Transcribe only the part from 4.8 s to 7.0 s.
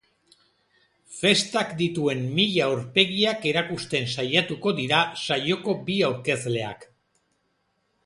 dira saioko bi aurkezleak.